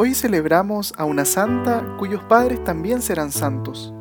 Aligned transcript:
Hoy 0.00 0.14
celebramos 0.14 0.94
a 0.96 1.04
una 1.04 1.24
santa 1.24 1.96
cuyos 1.98 2.22
padres 2.22 2.62
también 2.62 3.02
serán 3.02 3.32
santos. 3.32 3.92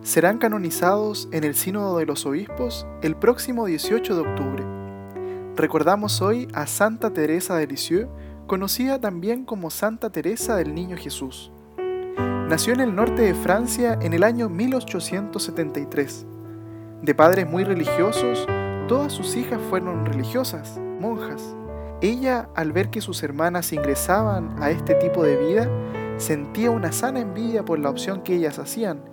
Serán 0.00 0.38
canonizados 0.38 1.28
en 1.32 1.42
el 1.42 1.56
Sínodo 1.56 1.98
de 1.98 2.06
los 2.06 2.24
Obispos 2.26 2.86
el 3.02 3.16
próximo 3.16 3.66
18 3.66 4.14
de 4.14 4.20
octubre. 4.20 4.64
Recordamos 5.56 6.22
hoy 6.22 6.46
a 6.54 6.68
Santa 6.68 7.12
Teresa 7.12 7.56
de 7.56 7.66
Lisieux, 7.66 8.08
conocida 8.46 9.00
también 9.00 9.44
como 9.44 9.70
Santa 9.70 10.10
Teresa 10.10 10.54
del 10.54 10.76
Niño 10.76 10.96
Jesús. 10.96 11.50
Nació 12.48 12.74
en 12.74 12.80
el 12.80 12.94
norte 12.94 13.22
de 13.22 13.34
Francia 13.34 13.98
en 14.00 14.12
el 14.12 14.22
año 14.22 14.48
1873. 14.48 16.24
De 17.02 17.14
padres 17.16 17.50
muy 17.50 17.64
religiosos, 17.64 18.46
todas 18.86 19.12
sus 19.12 19.34
hijas 19.34 19.60
fueron 19.70 20.06
religiosas, 20.06 20.78
monjas. 21.00 21.56
Ella, 22.02 22.48
al 22.56 22.72
ver 22.72 22.90
que 22.90 23.00
sus 23.00 23.22
hermanas 23.22 23.72
ingresaban 23.72 24.60
a 24.60 24.70
este 24.70 24.96
tipo 24.96 25.22
de 25.22 25.36
vida, 25.36 25.68
sentía 26.16 26.72
una 26.72 26.90
sana 26.90 27.20
envidia 27.20 27.64
por 27.64 27.78
la 27.78 27.90
opción 27.90 28.22
que 28.22 28.34
ellas 28.34 28.58
hacían 28.58 29.04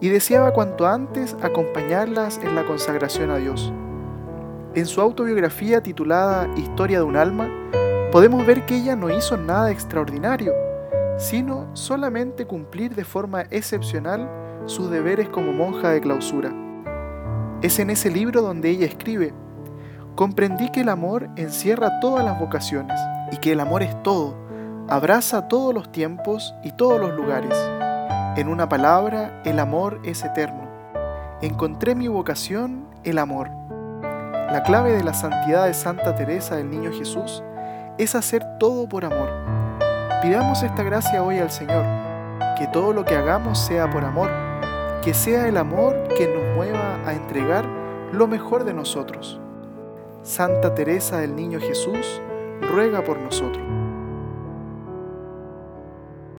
y 0.00 0.08
deseaba 0.08 0.54
cuanto 0.54 0.86
antes 0.86 1.36
acompañarlas 1.42 2.40
en 2.42 2.54
la 2.54 2.64
consagración 2.64 3.30
a 3.30 3.36
Dios. 3.36 3.70
En 4.74 4.86
su 4.86 5.02
autobiografía 5.02 5.82
titulada 5.82 6.48
Historia 6.56 7.00
de 7.00 7.04
un 7.04 7.16
alma, 7.16 7.50
podemos 8.10 8.46
ver 8.46 8.64
que 8.64 8.76
ella 8.76 8.96
no 8.96 9.14
hizo 9.14 9.36
nada 9.36 9.70
extraordinario, 9.70 10.54
sino 11.18 11.68
solamente 11.74 12.46
cumplir 12.46 12.94
de 12.94 13.04
forma 13.04 13.42
excepcional 13.50 14.26
sus 14.64 14.90
deberes 14.90 15.28
como 15.28 15.52
monja 15.52 15.90
de 15.90 16.00
clausura. 16.00 16.54
Es 17.60 17.78
en 17.78 17.90
ese 17.90 18.10
libro 18.10 18.40
donde 18.40 18.70
ella 18.70 18.86
escribe, 18.86 19.34
comprendí 20.14 20.70
que 20.70 20.82
el 20.82 20.88
amor 20.88 21.30
encierra 21.36 22.00
todas 22.00 22.24
las 22.24 22.38
vocaciones 22.38 23.00
y 23.32 23.36
que 23.38 23.52
el 23.52 23.60
amor 23.60 23.82
es 23.82 24.02
todo, 24.02 24.36
abraza 24.88 25.48
todos 25.48 25.72
los 25.72 25.92
tiempos 25.92 26.54
y 26.62 26.72
todos 26.72 27.00
los 27.00 27.14
lugares. 27.14 27.56
En 28.36 28.48
una 28.48 28.68
palabra, 28.68 29.40
el 29.44 29.58
amor 29.58 30.00
es 30.04 30.24
eterno. 30.24 30.68
Encontré 31.42 31.94
mi 31.94 32.08
vocación, 32.08 32.86
el 33.04 33.18
amor. 33.18 33.50
La 34.02 34.62
clave 34.64 34.92
de 34.92 35.04
la 35.04 35.14
santidad 35.14 35.66
de 35.66 35.74
Santa 35.74 36.14
Teresa 36.14 36.56
del 36.56 36.70
Niño 36.70 36.92
Jesús 36.92 37.42
es 37.98 38.14
hacer 38.14 38.44
todo 38.58 38.88
por 38.88 39.04
amor. 39.04 39.30
Pidamos 40.22 40.62
esta 40.62 40.82
gracia 40.82 41.22
hoy 41.22 41.38
al 41.38 41.50
Señor, 41.50 41.84
que 42.58 42.66
todo 42.66 42.92
lo 42.92 43.04
que 43.04 43.14
hagamos 43.14 43.58
sea 43.58 43.88
por 43.90 44.04
amor, 44.04 44.30
que 45.02 45.14
sea 45.14 45.48
el 45.48 45.56
amor 45.56 46.08
que 46.16 46.26
nos 46.28 46.56
mueva 46.56 46.98
a 47.06 47.14
entregar 47.14 47.64
lo 48.12 48.26
mejor 48.26 48.64
de 48.64 48.74
nosotros. 48.74 49.40
Santa 50.22 50.74
Teresa 50.74 51.20
del 51.20 51.34
Niño 51.34 51.60
Jesús, 51.60 52.20
ruega 52.60 53.02
por 53.02 53.18
nosotros. 53.18 53.66